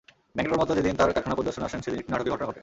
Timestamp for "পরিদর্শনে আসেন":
1.37-1.79